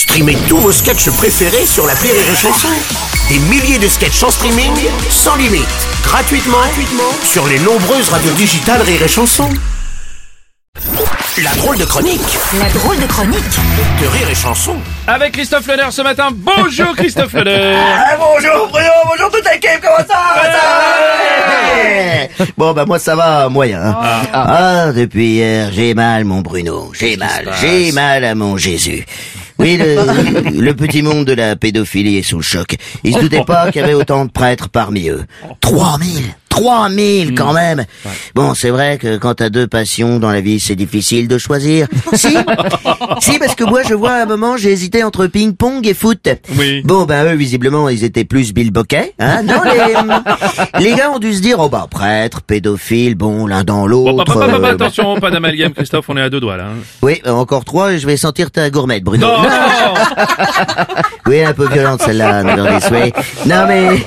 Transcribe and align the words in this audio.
Streamez 0.00 0.36
tous 0.48 0.56
vos 0.56 0.72
sketchs 0.72 1.10
préférés 1.10 1.66
sur 1.66 1.86
la 1.86 1.92
Rire 1.92 2.14
et 2.14 2.34
Chanson. 2.34 2.68
Des 3.28 3.38
milliers 3.38 3.78
de 3.78 3.86
sketchs 3.86 4.22
en 4.22 4.30
streaming, 4.30 4.72
sans 5.10 5.36
limite, 5.36 5.66
gratuitement, 6.02 6.56
gratuitement 6.56 7.12
sur 7.22 7.46
les 7.46 7.58
nombreuses 7.58 8.08
radios 8.08 8.32
digitales 8.32 8.80
Rire 8.80 9.02
et 9.02 9.08
Chanson. 9.08 9.46
La 11.42 11.50
drôle 11.56 11.76
de 11.76 11.84
chronique 11.84 12.38
La 12.58 12.68
drôle 12.70 12.98
de 12.98 13.04
chronique 13.06 13.44
de 14.00 14.06
Rire 14.06 14.30
et 14.30 14.34
Chanson. 14.34 14.76
Avec 15.06 15.32
Christophe 15.32 15.66
Lenner 15.66 15.90
ce 15.90 16.00
matin. 16.00 16.28
Bonjour 16.34 16.96
Christophe 16.96 17.34
Lenner. 17.34 17.76
Ah, 18.02 18.16
bonjour 18.18 18.68
Bruno, 18.68 18.88
bonjour 19.10 19.30
toute 19.30 19.44
l'équipe, 19.44 19.80
comment 19.82 19.98
ça 19.98 20.18
va, 20.34 20.42
ça 20.44 20.58
va 22.38 22.46
Bon 22.56 22.72
bah 22.72 22.84
moi 22.86 22.98
ça 22.98 23.14
va 23.14 23.48
moyen. 23.50 23.82
hein. 23.82 24.22
Ah, 24.32 24.92
depuis 24.94 25.32
hier 25.34 25.70
j'ai 25.74 25.92
mal 25.92 26.24
mon 26.24 26.40
Bruno, 26.40 26.90
j'ai 26.98 27.16
mal, 27.18 27.52
j'ai 27.60 27.92
mal 27.92 28.24
à 28.24 28.34
mon 28.34 28.56
Jésus. 28.56 29.04
Oui, 29.60 29.76
le, 29.78 30.72
petit 30.72 31.02
monde 31.02 31.26
de 31.26 31.32
la 31.32 31.54
pédophilie 31.54 32.16
est 32.16 32.22
sous 32.22 32.36
le 32.36 32.42
choc. 32.42 32.76
Ils 33.04 33.14
se 33.14 33.20
doutaient 33.20 33.44
pas 33.44 33.70
qu'il 33.70 33.82
y 33.82 33.84
avait 33.84 33.94
autant 33.94 34.24
de 34.24 34.30
prêtres 34.30 34.68
parmi 34.68 35.08
eux. 35.08 35.24
3000 35.60 36.34
3000 36.50 37.34
quand 37.34 37.52
même 37.54 37.84
Bon, 38.34 38.54
c'est 38.54 38.70
vrai 38.70 38.98
que 38.98 39.16
quand 39.16 39.34
t'as 39.34 39.48
deux 39.48 39.66
passions 39.66 40.18
dans 40.18 40.30
la 40.30 40.40
vie, 40.42 40.60
c'est 40.60 40.74
difficile 40.76 41.26
de 41.28 41.38
choisir. 41.38 41.86
Si 42.14 42.36
Si, 43.20 43.38
parce 43.38 43.54
que 43.54 43.64
moi, 43.64 43.80
je 43.88 43.94
vois 43.94 44.12
à 44.12 44.22
un 44.22 44.26
moment, 44.26 44.56
j'ai 44.56 44.70
hésité 44.70 45.02
entre 45.04 45.26
ping-pong 45.26 45.86
et 45.86 45.94
foot. 45.94 46.28
Oui. 46.58 46.82
Bon, 46.84 47.04
ben 47.04 47.24
eux, 47.32 47.36
visiblement, 47.36 47.88
ils 47.88 48.04
étaient 48.04 48.24
plus 48.24 48.52
Bill. 48.52 48.70
Hein 49.18 49.42
non, 49.44 49.60
les, 49.64 50.80
les 50.84 50.94
gars 50.94 51.10
ont 51.10 51.18
dû 51.18 51.32
se 51.34 51.40
dire, 51.40 51.58
oh 51.60 51.68
bah, 51.68 51.86
prêtre, 51.90 52.42
pédophile, 52.42 53.14
bon, 53.14 53.46
l'un 53.46 53.64
dans 53.64 53.80
Bon, 53.82 53.86
l'autre. 53.86 54.24
pas, 54.24 54.34
pas, 54.34 54.46
pas, 54.48 54.58
pas, 54.60 54.68
euh, 54.68 54.74
attention, 54.74 55.16
pas 55.20 55.30
d'amalgame 55.30 55.72
Christophe, 55.72 56.06
on 56.08 56.16
est 56.16 56.22
à 56.22 56.30
deux 56.30 56.40
doigts 56.40 56.56
là. 56.56 56.64
hein. 56.64 56.82
oui, 57.02 57.20
euh, 57.26 57.30
encore 57.32 57.64
trois, 57.64 57.92
et 57.92 57.98
je 57.98 58.06
vais 58.06 58.16
sentir 58.16 58.50
ta 58.50 58.68
gourmette, 58.70 59.02
Bruno. 59.04 59.26
Non, 59.26 59.42
Oui, 61.26 61.42
un 61.42 61.52
peu 61.52 61.68
violente 61.68 62.02
celle-là. 62.02 62.42
Non 63.46 63.66
mais... 63.68 63.88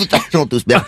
Putain, 0.00 0.18
ils 0.32 0.38
tous 0.46 0.64
bien. 0.66 0.84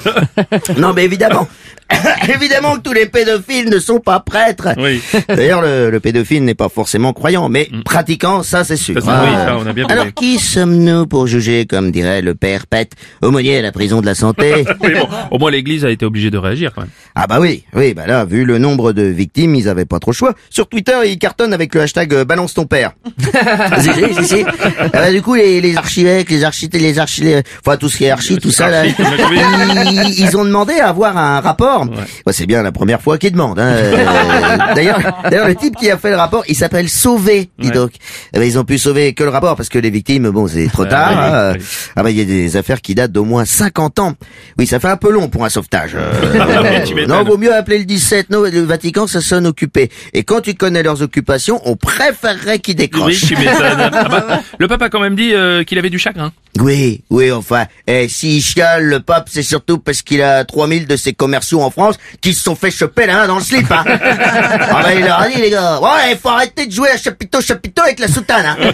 Non 0.78 0.92
mais 0.92 1.04
évidemment, 1.04 1.48
évidemment 2.34 2.76
que 2.76 2.80
tous 2.80 2.92
les 2.92 3.06
pédophiles 3.06 3.68
ne 3.70 3.78
sont 3.78 4.00
pas 4.00 4.20
prêtres. 4.20 4.68
Oui. 4.78 5.00
D'ailleurs, 5.28 5.62
le, 5.62 5.90
le 5.90 6.00
pédophile 6.00 6.44
n'est 6.44 6.54
pas 6.54 6.68
forcément 6.68 7.12
croyant, 7.12 7.48
mais 7.48 7.68
pratiquant, 7.84 8.42
ça 8.42 8.64
c'est 8.64 8.76
sûr. 8.76 9.02
Ça, 9.02 9.24
oui, 9.24 9.30
ça, 9.34 9.56
on 9.58 9.66
a 9.66 9.72
bien 9.72 9.86
Alors 9.88 10.06
qui 10.14 10.38
sommes-nous 10.38 11.06
pour 11.06 11.26
juger, 11.26 11.66
comme 11.66 11.90
dirait 11.90 12.22
le 12.22 12.34
père 12.34 12.66
Pet, 12.66 12.90
aumônier 13.22 13.58
à 13.58 13.62
la 13.62 13.72
prison 13.72 14.00
de 14.00 14.06
la 14.06 14.14
santé 14.14 14.64
Oui, 14.82 14.90
bon, 14.94 15.08
au 15.30 15.38
moins 15.38 15.50
l'église 15.50 15.84
a 15.84 15.90
été 15.90 16.04
obligée 16.04 16.30
de 16.30 16.38
réagir 16.38 16.72
quand 16.74 16.82
même. 16.82 16.90
Ah 17.14 17.26
bah 17.26 17.38
oui, 17.40 17.64
oui, 17.74 17.94
bah 17.94 18.06
là, 18.06 18.24
vu 18.24 18.44
le 18.44 18.58
nombre 18.58 18.92
de 18.92 19.02
victimes, 19.02 19.54
ils 19.54 19.68
avaient 19.68 19.84
pas 19.84 19.98
trop 19.98 20.10
le 20.12 20.16
choix. 20.16 20.34
Sur 20.50 20.68
Twitter, 20.68 20.94
ils 21.06 21.18
cartonnent 21.18 21.52
avec 21.54 21.74
le 21.74 21.82
hashtag 21.82 22.14
euh, 22.14 22.24
balance 22.24 22.54
ton 22.54 22.64
père. 22.66 22.92
si, 23.80 23.90
si, 23.92 24.14
si, 24.14 24.24
si. 24.24 24.44
Ah 24.78 24.88
bah, 24.92 25.10
du 25.12 25.20
coup, 25.22 25.34
les, 25.34 25.60
les 25.60 25.76
archivèques, 25.76 26.30
les 26.30 26.44
architectes, 26.44 26.82
les 26.82 26.98
archi, 26.98 27.22
les- 27.22 27.42
enfin 27.64 27.76
tout 27.76 27.88
ce 27.88 27.96
qui 27.98 28.04
est 28.04 28.10
archi, 28.10 28.38
tout 28.38 28.50
ça 28.50 28.68
là, 28.70 28.84
ils 28.86 30.36
ont 30.36 30.44
demandé 30.44 30.74
à 30.74 30.88
avoir 30.88 31.16
un 31.16 31.40
rapport. 31.40 31.81
Bah, 31.90 32.32
c'est 32.32 32.46
bien 32.46 32.62
la 32.62 32.72
première 32.72 33.00
fois 33.02 33.18
qu'ils 33.18 33.32
demandent. 33.32 33.58
Hein. 33.58 33.72
Euh, 33.82 34.74
D'ailleurs, 34.74 35.00
d'ailleurs, 35.24 35.48
le 35.48 35.54
type 35.54 35.76
qui 35.76 35.90
a 35.90 35.96
fait 35.98 36.10
le 36.10 36.16
rapport, 36.16 36.44
il 36.48 36.54
s'appelle 36.54 36.88
Sauvé, 36.88 37.50
dis 37.58 37.68
Ouais. 37.68 37.74
donc. 37.74 37.92
Eh 38.34 38.38
ben, 38.38 38.44
ils 38.44 38.58
ont 38.58 38.64
pu 38.64 38.78
sauver 38.78 39.12
que 39.14 39.22
le 39.24 39.30
rapport 39.30 39.56
parce 39.56 39.68
que 39.68 39.78
les 39.78 39.90
victimes, 39.90 40.28
bon, 40.30 40.46
c'est 40.46 40.66
trop 40.68 40.84
tard. 40.84 41.10
oui, 41.10 41.16
hein. 41.18 41.52
oui. 41.58 41.64
Ah 41.96 42.02
bah 42.02 42.10
il 42.10 42.18
y 42.18 42.20
a 42.20 42.24
des 42.24 42.56
affaires 42.56 42.80
qui 42.80 42.94
datent 42.94 43.12
d'au 43.12 43.24
moins 43.24 43.44
50 43.44 43.98
ans. 43.98 44.12
Oui, 44.58 44.66
ça 44.66 44.78
fait 44.80 44.88
un 44.88 44.96
peu 44.96 45.10
long 45.10 45.28
pour 45.28 45.44
un 45.44 45.48
sauvetage. 45.48 45.92
Euh, 45.94 47.06
non, 47.06 47.24
vaut 47.24 47.38
mieux 47.38 47.54
appeler 47.54 47.78
le 47.78 47.84
17. 47.84 48.30
Non, 48.30 48.42
le 48.42 48.60
Vatican, 48.62 49.06
ça 49.06 49.20
sonne 49.20 49.46
occupé. 49.46 49.90
Et 50.12 50.22
quand 50.24 50.40
tu 50.40 50.54
connais 50.54 50.82
leurs 50.82 51.02
occupations, 51.02 51.60
on 51.64 51.76
préférerait 51.76 52.58
qu'ils 52.58 52.74
Oui, 52.74 52.88
décrochent. 52.88 53.26
tu 53.26 53.36
m'étonnes. 53.36 53.52
Ah 53.92 54.08
bah, 54.08 54.40
le 54.58 54.68
pape 54.68 54.82
a 54.82 54.88
quand 54.90 55.00
même 55.00 55.14
dit 55.16 55.32
euh, 55.34 55.64
qu'il 55.64 55.78
avait 55.78 55.90
du 55.90 55.98
chagrin. 55.98 56.32
Oui, 56.60 57.02
oui, 57.10 57.30
enfin, 57.32 57.64
eh, 57.86 58.08
s'il 58.08 58.42
chiale, 58.42 58.84
le 58.84 59.00
pape, 59.00 59.28
c'est 59.30 59.42
surtout 59.42 59.78
parce 59.78 60.02
qu'il 60.02 60.20
a 60.22 60.44
3000 60.44 60.86
de 60.86 60.96
ses 60.96 61.12
commerciaux 61.14 61.62
en 61.62 61.70
France 61.72 61.96
qui 62.20 62.34
se 62.34 62.42
sont 62.42 62.54
fait 62.54 62.70
choper 62.70 63.06
la 63.06 63.14
main 63.14 63.26
dans 63.26 63.36
le 63.36 63.42
slip, 63.42 63.70
hein. 63.70 63.84
ah 63.88 64.82
ben, 64.82 64.92
il 64.94 65.04
leur 65.04 65.20
a 65.20 65.28
dit, 65.28 65.40
les 65.40 65.50
gars, 65.50 65.80
ouais, 65.80 66.12
il 66.12 66.18
faut 66.18 66.28
arrêter 66.28 66.66
de 66.66 66.72
jouer 66.72 66.90
à 66.90 66.96
chapiteau, 66.96 67.40
chapiteau 67.40 67.82
avec 67.82 67.98
la 67.98 68.08
soutane, 68.08 68.46
hein. 68.46 68.72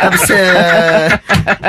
Parce 0.00 0.30
euh, 0.30 1.08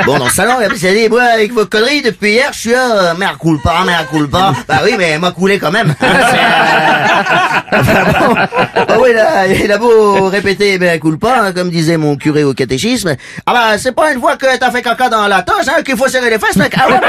Bon, 0.06 0.18
dans 0.18 0.26
le 0.26 0.32
salon, 0.32 0.54
il 0.70 0.78
s'est 0.78 0.94
dit, 0.94 1.10
moi, 1.10 1.24
avec 1.24 1.52
vos 1.54 1.66
conneries, 1.66 2.02
depuis 2.02 2.32
hier, 2.32 2.50
je 2.54 2.60
suis 2.60 2.72
là, 2.72 3.12
euh, 3.12 3.14
merde 3.18 3.38
coule 3.38 3.62
pas, 3.62 3.84
merde 3.86 4.08
coule 4.08 4.30
pas. 4.30 4.54
Bah 4.68 4.80
oui, 4.84 4.92
mais 4.98 5.18
moi 5.18 5.32
coulé 5.32 5.60
quand 5.60 5.72
même. 5.72 5.94
Hein, 6.02 6.08
c'est, 6.30 7.78
euh, 7.78 7.80
enfin, 7.80 8.04
bon. 8.20 8.36
Ah 8.76 8.98
oui, 9.02 9.14
là, 9.14 9.48
il 9.48 9.72
a 9.72 9.78
beau 9.78 10.26
répéter, 10.30 10.78
ben 10.78 11.00
coule 11.00 11.18
pas, 11.20 11.42
hein, 11.48 11.52
comme 11.54 11.70
disait 11.70 11.98
mon 11.98 12.16
curé 12.16 12.44
au 12.44 12.54
catéchisme. 12.54 13.16
Ah 13.46 13.54
bah, 13.54 13.78
c'est 13.78 13.94
pas 13.94 14.12
une 14.14 14.20
fois 14.20 14.36
que 14.38 14.58
t'as 14.58 14.72
fait 14.72 14.82
caca 14.82 15.10
dans 15.10 15.28
la 15.28 15.42
toche, 15.42 15.68
hein, 15.68 15.82
qu'il 15.84 15.96
faut 15.98 16.08
serrer 16.08 16.30
les 16.30 16.40
fesses, 16.40 16.56
mec. 16.56 16.74
Ah 16.78 16.90
ouais, 16.90 17.00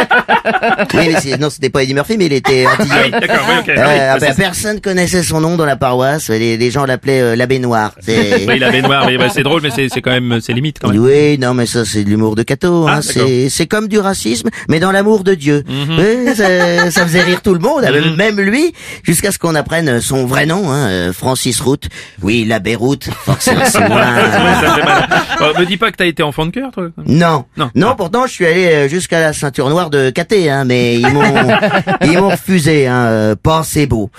Oui, 0.95 1.11
mais 1.13 1.21
c'est- 1.21 1.39
non, 1.39 1.51
c'était 1.51 1.71
pas 1.71 1.83
Eddie 1.83 1.95
Murphy, 1.95 2.17
mais 2.19 2.27
il 2.27 2.33
était 2.33 2.65
Ah 2.69 2.75
antillais. 2.81 2.95
oui, 3.05 3.11
d'accord, 3.13 3.47
oui, 3.49 3.55
ok. 3.61 3.69
Euh, 3.71 3.75
Ah 3.79 4.13
ah 4.15 4.19
bah, 4.19 4.27
personne 4.37 4.81
connaissait 4.81 5.23
son 5.23 5.41
nom 5.41 5.57
dans 5.57 5.67
la 5.67 5.77
paroisse. 5.77 6.29
Les, 6.29 6.57
les 6.57 6.71
gens 6.71 6.85
l'appelaient 6.87 7.21
euh, 7.21 7.37
l'abbé 7.37 7.59
noir. 7.59 7.93
C'est... 8.01 8.47
Oui, 8.47 8.59
la 8.59 8.71
baignoire, 8.71 9.07
mais 9.07 9.17
bah, 9.19 9.29
c'est 9.33 9.43
drôle, 9.43 9.63
mais 9.63 9.71
c'est 9.71 10.01
quand 10.01 10.11
même, 10.11 10.39
c'est 10.41 10.53
limite 10.53 10.79
quand 10.81 10.89
même. 10.91 10.99
Oui, 11.01 11.39
non, 11.39 11.55
mais 11.55 11.67
ça, 11.67 11.85
c'est 11.85 12.05
de 12.05 12.09
l'humour 12.11 12.35
de 12.37 12.43
Ah, 12.65 12.69
Hein. 12.89 12.97
Mhm. 12.97 13.03
C'est, 13.03 13.49
c'est 13.49 13.67
comme 13.67 13.89
du 13.89 13.99
racisme, 13.99 14.49
mais 14.69 14.81
dans 14.81 14.93
l'amour 14.93 15.25
de 15.25 15.35
Dieu. 15.35 15.65
Oui, 15.69 16.35
ça, 16.35 16.91
ça 16.91 17.05
faisait 17.07 17.23
rire 17.23 17.43
tout 17.43 17.55
le 17.55 17.61
monde, 17.61 17.83
même 18.17 18.41
lui, 18.41 18.73
jusqu'à 19.03 19.31
ce 19.33 19.39
qu'on 19.39 19.55
apprenne 19.55 20.01
son 20.01 20.27
vrai 20.27 20.47
nom, 20.47 20.71
hein, 20.73 21.13
Francis 21.13 21.61
Route. 21.61 21.89
Oui, 22.23 22.45
l'abbé 22.47 22.75
Route, 22.75 23.09
forcément, 23.25 23.61
me 25.59 25.65
dis 25.65 25.77
pas 25.77 25.91
que 25.91 25.97
t'as 25.97 26.07
été 26.07 26.23
enfant 26.23 26.47
de 26.47 26.51
cœur, 26.51 26.71
toi. 26.73 26.89
Non, 27.07 27.45
Non. 27.57 27.71
non, 27.75 27.89
Ah. 27.91 27.95
pourtant 27.97 28.27
je 28.27 28.33
suis 28.33 28.47
allé 28.47 28.67
euh, 28.67 28.89
jusqu'à 28.89 29.21
la 29.21 29.33
ceinture 29.33 29.69
noire 29.71 29.91
de 29.91 30.11
Caté, 30.11 30.51
hein, 30.51 30.65
mais 30.65 30.97
ils 30.97 31.09
m'ont, 31.09 31.23
ils 32.03 32.19
m'ont 32.19 32.29
refusé, 32.31 32.87
hein, 32.87 33.05
euh, 33.07 33.35
pas 33.41 33.63
c'est 33.65 33.87
beau. 33.87 34.11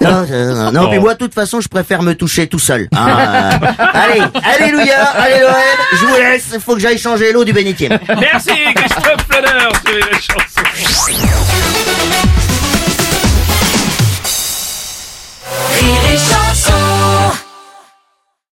Non, 0.00 0.24
euh, 0.30 0.70
non, 0.72 0.82
Oh. 0.86 0.90
puis 0.90 0.98
moi 0.98 1.14
de 1.14 1.18
toute 1.18 1.34
façon 1.34 1.60
je 1.60 1.68
préfère 1.68 2.02
me 2.02 2.14
toucher 2.14 2.46
tout 2.46 2.58
seul. 2.58 2.88
hein, 2.96 3.50
allez, 3.78 4.20
alléluia, 4.42 5.02
allez 5.14 5.40
l'OM, 5.40 5.54
je 5.92 6.06
vous 6.06 6.14
laisse, 6.16 6.58
faut 6.64 6.74
que 6.74 6.80
j'aille 6.80 6.98
changer 6.98 7.32
l'eau 7.32 7.44
du 7.44 7.52
bénitier. 7.52 7.87
Merci, 8.20 8.74
Christophe 8.74 9.26
Planner, 9.28 9.68
la 10.10 10.18
chanson. 10.18 11.77